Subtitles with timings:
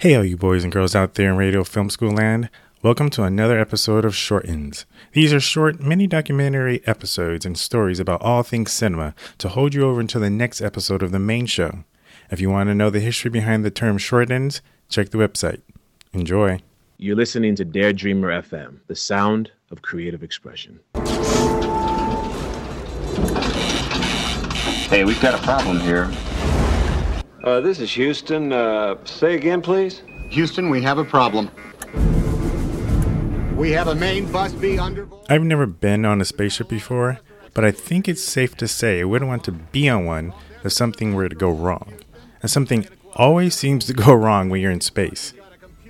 [0.00, 2.48] Hey, all you boys and girls out there in radio film school land.
[2.82, 4.86] Welcome to another episode of Short Ends.
[5.12, 9.82] These are short, mini documentary episodes and stories about all things cinema to hold you
[9.82, 11.84] over until the next episode of the main show.
[12.30, 15.60] If you want to know the history behind the term short ends, check the website.
[16.14, 16.60] Enjoy.
[16.96, 20.80] You're listening to Dare Dreamer FM, the sound of creative expression.
[24.88, 26.10] Hey, we've got a problem here.
[27.42, 28.52] Uh, this is Houston.
[28.52, 30.02] Uh, say again, please.
[30.30, 31.50] Houston, we have a problem.
[33.56, 35.08] We have a main bus B under.
[35.28, 37.20] I've never been on a spaceship before,
[37.54, 40.34] but I think it's safe to say I wouldn't want to be on one
[40.64, 41.94] if something were to go wrong.
[42.42, 42.86] And something
[43.16, 45.32] always seems to go wrong when you're in space.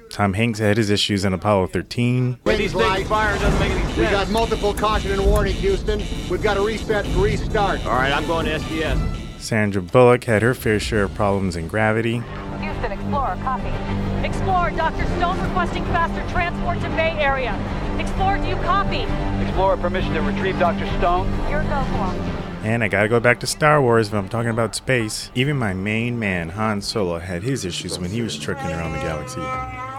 [0.08, 2.38] Tom Hanks had his issues in Apollo 13.
[2.44, 3.96] These lights fire doesn't make any sense.
[3.96, 6.00] We got multiple caution and warning, Houston.
[6.28, 7.84] We've got to reset restart.
[7.86, 9.19] All right, I'm going to SDS.
[9.40, 12.22] Sandra Bullock had her fair share of problems in gravity.
[12.60, 14.26] Houston Explorer, copy.
[14.26, 15.06] Explorer, Dr.
[15.16, 17.54] Stone requesting faster transport to Bay Area.
[17.98, 19.06] Explorer, do you copy?
[19.42, 20.86] Explorer, permission to retrieve Dr.
[20.98, 21.26] Stone.
[21.50, 22.16] Your go, Guam.
[22.62, 25.30] And I gotta go back to Star Wars if I'm talking about space.
[25.34, 28.98] Even my main man, Han Solo, had his issues when he was trekking around the
[28.98, 29.40] galaxy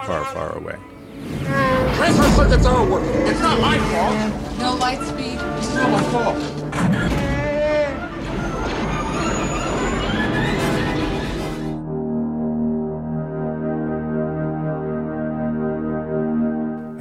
[0.06, 0.78] far, far away.
[1.96, 3.10] Transfer circuits are working.
[3.28, 4.60] It's not my fault.
[4.60, 5.40] No light speed.
[5.58, 7.21] It's not my fault.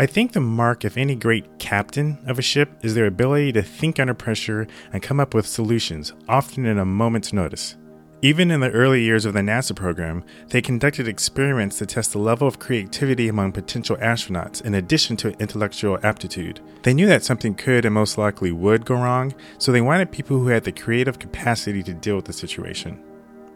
[0.00, 3.62] I think the mark of any great captain of a ship is their ability to
[3.62, 7.76] think under pressure and come up with solutions, often in a moment's notice.
[8.22, 12.18] Even in the early years of the NASA program, they conducted experiments to test the
[12.18, 16.60] level of creativity among potential astronauts in addition to intellectual aptitude.
[16.82, 20.38] They knew that something could and most likely would go wrong, so they wanted people
[20.38, 23.04] who had the creative capacity to deal with the situation.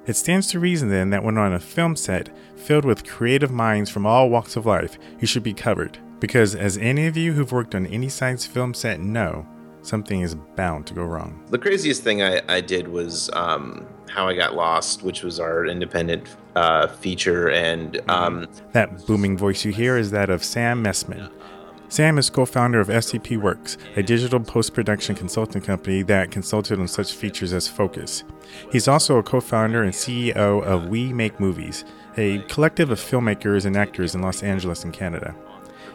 [0.07, 3.89] It stands to reason then that when on a film set filled with creative minds
[3.89, 5.99] from all walks of life, you should be covered.
[6.25, 9.47] Because as any of you who've worked on any science film set know,
[9.83, 11.45] something is bound to go wrong.
[11.51, 15.67] The craziest thing I, I did was um, How I Got Lost, which was our
[15.67, 17.51] independent uh, feature.
[17.51, 21.31] And um, That booming voice you hear is that of Sam Mestman.
[21.91, 26.89] Sam is co founder of FCPWorks, a digital post production consulting company that consulted on
[26.89, 28.25] such features as Focus.
[28.73, 31.85] He's also a co founder and CEO of We Make Movies,
[32.17, 35.37] a collective of filmmakers and actors in Los Angeles and Canada.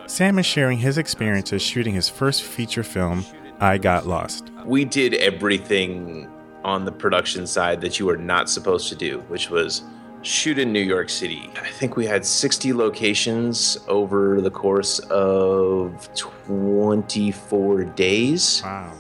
[0.09, 3.24] Sam is sharing his experiences shooting his first feature film,
[3.59, 4.52] I Got Lost.
[4.66, 6.28] we did everything
[6.64, 9.84] on the production side that you were not supposed to do, which was
[10.24, 11.50] shoot in New York City.
[11.62, 18.94] I think we had 60 locations over the course of 24 days Wow.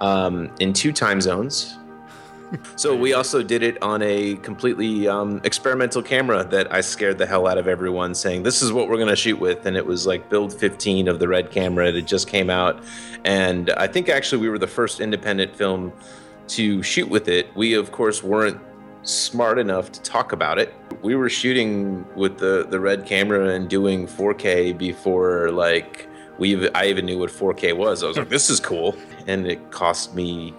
[0.00, 1.78] um, in two time zones.
[2.76, 7.26] So we also did it on a completely um, experimental camera that I scared the
[7.26, 9.84] hell out of everyone, saying this is what we're going to shoot with, and it
[9.84, 11.88] was like build 15 of the red camera.
[11.88, 12.82] It just came out,
[13.24, 15.92] and I think actually we were the first independent film
[16.48, 17.54] to shoot with it.
[17.54, 18.60] We of course weren't
[19.02, 20.74] smart enough to talk about it.
[21.02, 26.08] We were shooting with the the red camera and doing 4K before like
[26.38, 28.02] we I even knew what 4K was.
[28.02, 30.54] I was like, this is cool, and it cost me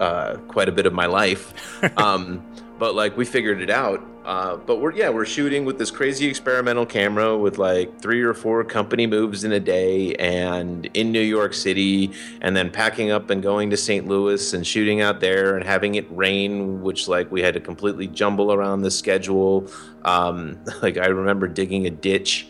[0.00, 1.54] uh, quite a bit of my life.
[1.96, 2.42] Um,
[2.80, 4.02] but like we figured it out.
[4.24, 8.34] Uh, but we're yeah we're shooting with this crazy experimental camera with like three or
[8.34, 12.12] four company moves in a day and in New York City
[12.42, 14.06] and then packing up and going to St.
[14.06, 18.06] Louis and shooting out there and having it rain which like we had to completely
[18.06, 19.70] jumble around the schedule
[20.04, 22.46] um, like I remember digging a ditch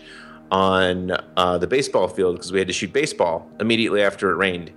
[0.51, 4.73] on uh, the baseball field because we had to shoot baseball immediately after it rained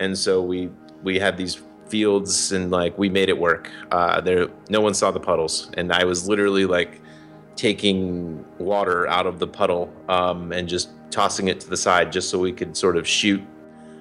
[0.00, 0.70] and so we
[1.02, 1.60] we had these
[1.90, 5.92] fields and like we made it work uh there no one saw the puddles and
[5.92, 7.00] i was literally like
[7.56, 12.30] taking water out of the puddle um and just tossing it to the side just
[12.30, 13.42] so we could sort of shoot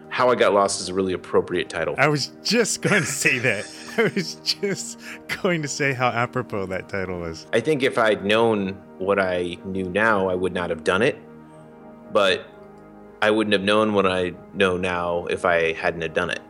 [0.10, 3.40] how i got lost is a really appropriate title I was just going to say
[3.40, 3.66] that.
[3.98, 5.00] I was just
[5.42, 7.48] going to say how apropos that title was.
[7.52, 11.18] I think if I'd known what I knew now, I would not have done it.
[12.12, 12.46] But
[13.22, 16.42] I wouldn't have known what I know now if I hadn't have done it.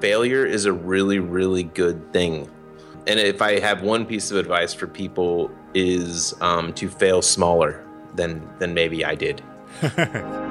[0.00, 2.48] Failure is a really, really good thing.
[3.08, 7.84] And if I have one piece of advice for people is um, to fail smaller
[8.14, 9.40] than than maybe I did.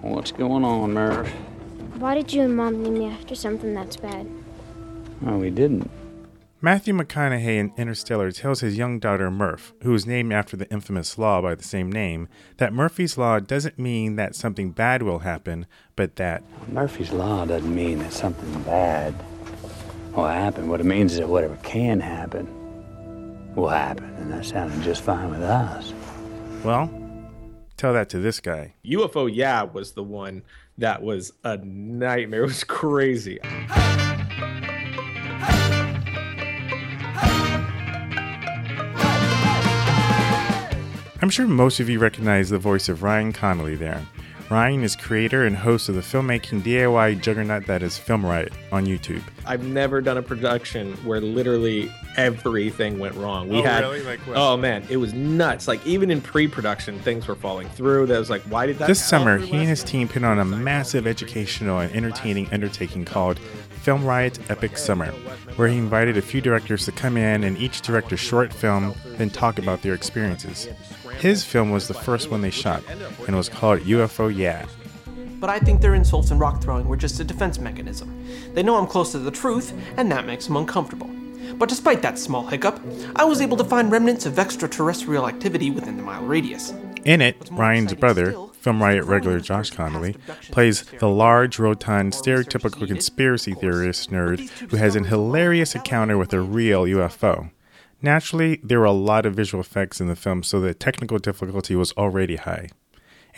[0.00, 1.28] What's going on, Murph?
[1.98, 4.28] Why did you and Mom name me after something that's bad?
[5.26, 5.90] Oh, we didn't.
[6.64, 11.18] Matthew McConaughey in Interstellar tells his young daughter Murph, who is named after the infamous
[11.18, 12.26] law by the same name,
[12.56, 17.74] that Murphy's Law doesn't mean that something bad will happen, but that Murphy's Law doesn't
[17.74, 19.14] mean that something bad
[20.16, 20.70] will happen.
[20.70, 22.48] What it means is that whatever can happen
[23.54, 25.92] will happen, and that sounded just fine with us.
[26.64, 26.90] Well,
[27.76, 28.72] tell that to this guy.
[28.86, 30.42] UFO Yeah was the one
[30.78, 32.44] that was a nightmare.
[32.44, 33.38] It was crazy.
[41.24, 44.02] I'm sure most of you recognize the voice of Ryan Connolly there.
[44.50, 48.84] Ryan is creator and host of the filmmaking DIY juggernaut that is Film Riot on
[48.84, 49.22] YouTube.
[49.46, 53.48] I've never done a production where literally everything went wrong.
[53.48, 54.02] We Oh, had really?
[54.02, 54.20] Like?
[54.34, 55.66] Oh man, it was nuts.
[55.66, 58.04] Like even in pre-production things were falling through.
[58.08, 60.44] That was like why did that This summer, he and his team put on a
[60.44, 63.40] massive educational and entertaining undertaking called
[63.84, 65.08] Film Riot Epic Summer,
[65.56, 68.94] where he invited a few directors to come in and each direct a short film,
[69.18, 70.66] then talk about their experiences.
[71.18, 72.82] His film was the first one they shot,
[73.26, 74.64] and was called UFO Yeah.
[75.38, 78.26] But I think their insults and rock throwing were just a defense mechanism.
[78.54, 81.10] They know I'm close to the truth, and that makes them uncomfortable.
[81.58, 82.80] But despite that small hiccup,
[83.16, 86.72] I was able to find remnants of extraterrestrial activity within the mile radius.
[87.04, 88.34] In it, Ryan's brother,
[88.64, 90.16] Film Riot regular Josh Connolly,
[90.50, 96.40] plays the large, rotund, stereotypical conspiracy theorist nerd who has an hilarious encounter with a
[96.40, 97.50] real UFO.
[98.00, 101.76] Naturally, there were a lot of visual effects in the film, so the technical difficulty
[101.76, 102.70] was already high.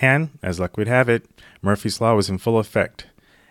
[0.00, 1.28] And, as luck would have it,
[1.60, 3.06] Murphy's Law was in full effect.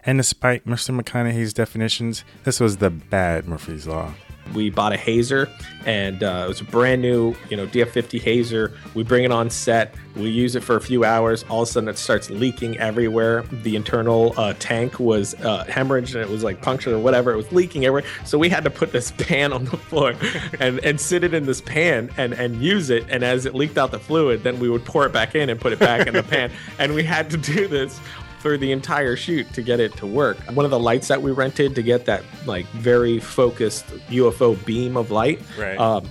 [0.05, 0.97] And despite Mr.
[0.97, 4.13] McConaughey's definitions, this was the bad Murphy's Law.
[4.53, 5.49] We bought a hazer
[5.85, 8.73] and uh, it was a brand new you know df50 hazer.
[8.93, 9.95] We bring it on set.
[10.15, 11.43] We use it for a few hours.
[11.49, 13.43] All of a sudden it starts leaking everywhere.
[13.51, 17.31] The internal uh, tank was uh, hemorrhaged and it was like punctured or whatever.
[17.31, 18.09] It was leaking everywhere.
[18.23, 20.15] So we had to put this pan on the floor
[20.59, 23.05] and, and sit it in this pan and, and use it.
[23.09, 25.59] And as it leaked out the fluid then we would pour it back in and
[25.59, 26.51] put it back in the pan.
[26.79, 27.99] And we had to do this
[28.45, 30.37] for the entire shoot to get it to work.
[30.53, 34.95] One of the lights that we rented to get that like very focused UFO beam
[34.97, 35.41] of light.
[35.57, 35.79] Right.
[35.79, 36.07] Um,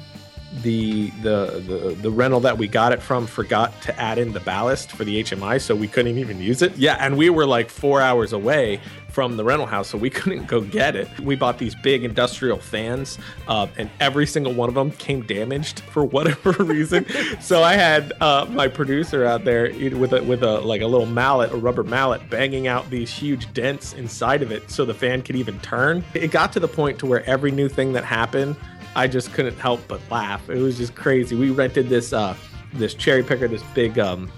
[0.62, 4.41] the, the the the rental that we got it from forgot to add in the
[4.41, 6.77] ballast for the HMI, so we couldn't even use it.
[6.77, 8.81] Yeah, and we were like four hours away
[9.15, 11.09] from the rental house, so we couldn't go get it.
[11.21, 15.81] We bought these big industrial fans, uh, and every single one of them came damaged
[15.81, 17.06] for whatever reason.
[17.41, 21.06] so I had uh, my producer out there with a with a like a little
[21.06, 25.23] mallet, a rubber mallet, banging out these huge dents inside of it, so the fan
[25.23, 26.05] could even turn.
[26.15, 28.56] It got to the point to where every new thing that happened,
[28.96, 30.49] I just couldn't help but laugh.
[30.49, 31.37] It was just crazy.
[31.37, 32.37] We rented this uh,
[32.73, 34.31] this cherry picker, this big um,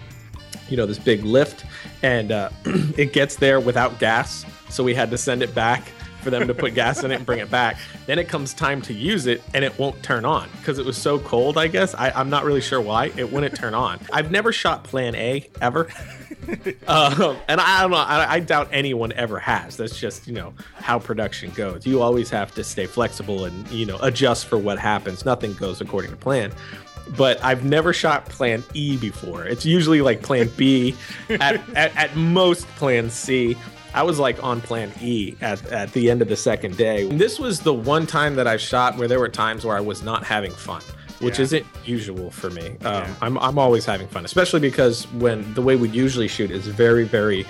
[0.69, 1.65] you know this big lift
[2.03, 2.51] and uh,
[2.97, 4.45] it gets there without gas.
[4.69, 5.83] So we had to send it back
[6.23, 7.79] for them to put gas in it and bring it back.
[8.07, 10.97] Then it comes time to use it and it won't turn on because it was
[10.97, 11.95] so cold i guess.
[11.95, 14.01] I, i'm not really sure why it wouldn't turn on.
[14.13, 15.89] I've never shot plan a ever
[16.87, 17.97] um, and I don't know.
[17.97, 19.77] I, I doubt anyone ever has.
[19.77, 21.87] That's just you know how production goes.
[21.87, 25.25] You always have to stay flexible and you know adjust for what happens.
[25.25, 26.53] Nothing goes according to plan.
[27.17, 29.45] But I've never shot Plan E before.
[29.45, 30.97] It's usually like Plan B,
[31.29, 33.57] at, at at most Plan C.
[33.95, 37.09] I was like on Plan E at, at the end of the second day.
[37.09, 39.81] And this was the one time that I shot where there were times where I
[39.81, 40.83] was not having fun
[41.21, 41.45] which Yeah.
[41.45, 42.77] isn't usual for me.
[42.85, 46.67] Um, I'm, I'm always having fun, especially because when the way we usually shoot is
[46.67, 47.47] very, very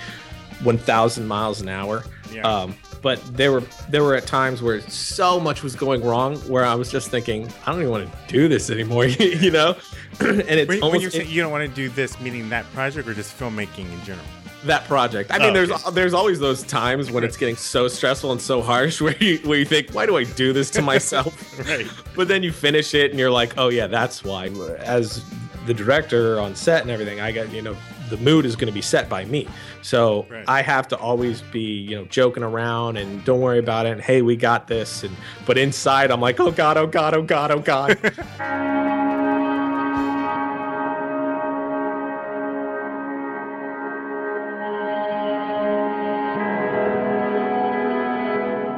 [0.63, 2.03] 1,000 miles an hour.
[2.31, 2.41] Yeah.
[2.41, 6.65] Um, but there were there were at times where so much was going wrong where
[6.65, 9.75] I was just thinking I don't even want to do this anymore, you know.
[10.19, 12.65] and it's When, when almost you say you don't want to do this, meaning that
[12.73, 14.25] project or just filmmaking in general?
[14.65, 15.31] That project.
[15.31, 18.61] I mean, Oh, there's there's always those times when it's getting so stressful and so
[18.61, 21.33] harsh where you where you think, why do I do this to myself?
[21.67, 21.87] Right.
[22.15, 24.47] But then you finish it and you're like, oh yeah, that's why.
[24.79, 25.23] As
[25.65, 27.75] the director on set and everything, I got you know
[28.09, 29.47] the mood is going to be set by me.
[29.81, 30.45] So Right.
[30.47, 33.91] I have to always be you know joking around and don't worry about it.
[33.93, 35.03] And hey, we got this.
[35.03, 37.97] And but inside, I'm like, oh god, oh god, oh god, oh god.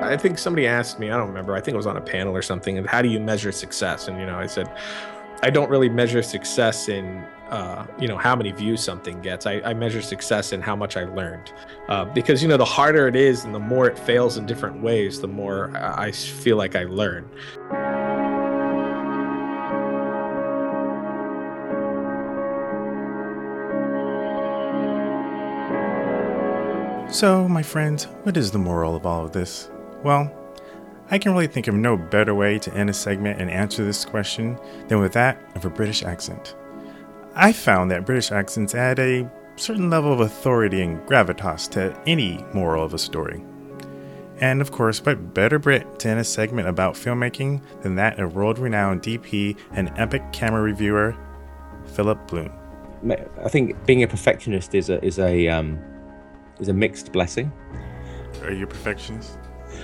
[0.09, 2.35] I think somebody asked me, I don't remember, I think it was on a panel
[2.35, 4.07] or something, and how do you measure success?
[4.07, 4.67] And, you know, I said,
[5.43, 9.45] I don't really measure success in, uh, you know, how many views something gets.
[9.45, 11.53] I, I measure success in how much I learned.
[11.89, 14.81] Uh, because, you know, the harder it is and the more it fails in different
[14.81, 17.29] ways, the more I I feel like I learn.
[27.11, 29.69] So, my friends, what is the moral of all of this?
[30.03, 30.31] Well,
[31.11, 34.05] I can really think of no better way to end a segment and answer this
[34.05, 36.55] question than with that of a British accent.
[37.35, 42.43] I found that British accents add a certain level of authority and gravitas to any
[42.53, 43.43] moral of a story.
[44.37, 48.35] And of course, what better Brit to end a segment about filmmaking than that of
[48.35, 51.15] world renowned DP and epic camera reviewer,
[51.93, 52.51] Philip Bloom.
[53.43, 55.79] I think being a perfectionist is a is a um,
[56.59, 57.51] is a mixed blessing.
[58.43, 59.37] Are you a perfectionist?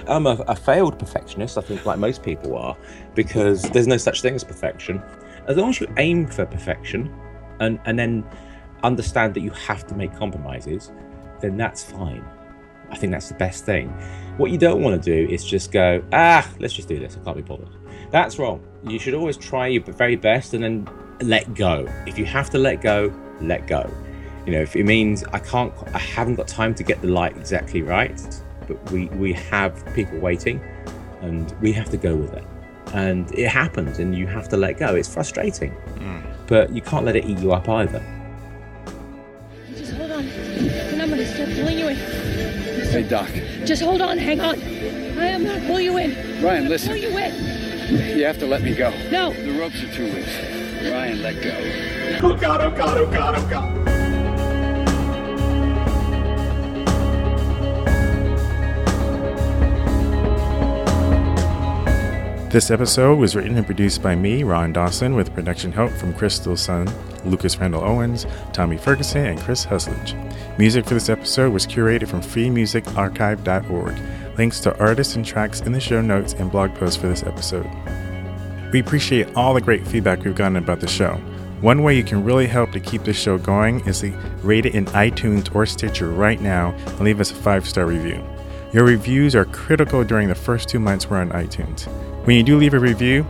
[0.07, 2.77] I'm a, a, failed perfectionist, I think, like most people are,
[3.13, 5.01] because there's no such thing as perfection.
[5.47, 7.13] As long as you aim for perfection
[7.59, 8.25] and, and then
[8.83, 10.91] understand that you have to make compromises,
[11.41, 12.25] then that's fine.
[12.89, 13.89] I think that's the best thing.
[14.37, 17.17] What you don't want to do is just go, ah, let's just do this.
[17.19, 17.69] I can't be bothered.
[18.11, 18.63] That's wrong.
[18.83, 20.87] You should always try your very best and then
[21.21, 21.87] let go.
[22.05, 23.89] If you have to let go, let go.
[24.45, 27.35] You know, if it means I can't, I haven't got time to get the light
[27.35, 28.19] exactly right,
[28.67, 30.61] but we we have people waiting,
[31.21, 32.43] and we have to go with it.
[32.93, 34.95] And it happens, and you have to let go.
[34.95, 36.23] It's frustrating, mm.
[36.47, 38.01] but you can't let it eat you up either.
[39.75, 41.95] Just hold on, and I'm gonna start pulling you in.
[41.95, 43.29] Hey, Doc.
[43.65, 44.55] Just hold on, hang on.
[44.55, 46.43] I am gonna pull you in.
[46.43, 46.89] Ryan, listen.
[46.89, 48.17] Pull you in.
[48.17, 48.91] You have to let me go.
[49.11, 49.33] No.
[49.33, 50.37] The ropes are too loose.
[50.91, 52.27] Ryan, let go.
[52.27, 52.61] Oh God!
[52.61, 52.97] Oh God!
[52.97, 53.35] Oh God!
[53.35, 53.94] Oh God!
[62.55, 66.55] This episode was written and produced by me, Ron Dawson, with production help from Crystal
[66.55, 66.89] Sun,
[67.25, 70.15] Lucas Randall Owens, Tommy Ferguson, and Chris Husledge.
[70.57, 74.37] Music for this episode was curated from freemusicarchive.org.
[74.37, 77.69] Links to artists and tracks in the show notes and blog posts for this episode.
[78.71, 81.15] We appreciate all the great feedback we've gotten about the show.
[81.59, 84.11] One way you can really help to keep this show going is to
[84.43, 88.23] rate it in iTunes or Stitcher right now and leave us a five star review.
[88.71, 91.89] Your reviews are critical during the first two months we're on iTunes.
[92.25, 93.23] When you do leave a review,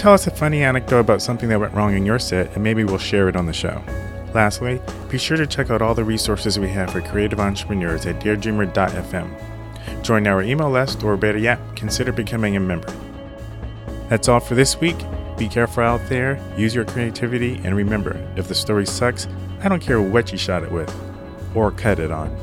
[0.00, 2.82] tell us a funny anecdote about something that went wrong in your set, and maybe
[2.82, 3.80] we'll share it on the show.
[4.34, 8.18] Lastly, be sure to check out all the resources we have for creative entrepreneurs at
[8.18, 10.02] DareDreamer.fm.
[10.02, 12.92] Join our email list, or better yet, consider becoming a member.
[14.08, 14.98] That's all for this week.
[15.38, 19.28] Be careful out there, use your creativity, and remember if the story sucks,
[19.60, 20.92] I don't care what you shot it with
[21.54, 22.36] or cut it on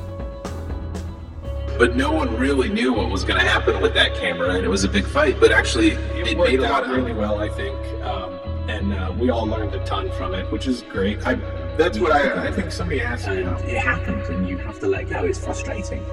[1.77, 4.69] but no one really knew what was going to happen with that camera, and it
[4.69, 5.39] was a big fight.
[5.39, 8.39] But actually, it, it made a lot really well, I think, um,
[8.69, 11.25] and uh, we all learned a ton from it, which is great.
[11.25, 11.35] I,
[11.77, 13.49] that's what I, I think somebody asked you.
[13.67, 15.23] It happens, and you have to let go.
[15.23, 16.05] It's frustrating,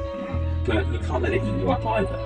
[0.64, 2.18] but you can't let it eat you up either.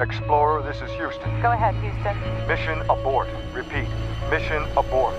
[0.00, 1.40] Explorer, this is Houston.
[1.42, 2.18] Go ahead, Houston.
[2.48, 3.28] Mission abort.
[3.52, 3.88] Repeat.
[4.30, 5.14] Mission abort.